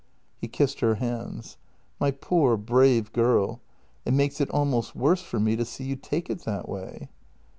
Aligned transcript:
He 0.35 0.47
kissed 0.47 0.79
her 0.79 0.95
hands: 0.95 1.57
"My 1.99 2.09
poor, 2.09 2.57
brave 2.57 3.13
girl! 3.13 3.61
It 4.03 4.15
makes 4.15 4.41
it 4.41 4.49
almost 4.49 4.95
worse 4.95 5.21
for 5.21 5.39
me 5.39 5.55
to 5.55 5.63
see 5.63 5.83
you 5.83 5.95
take 5.95 6.27
it 6.27 6.39
that 6.39 6.67
way." 6.67 7.09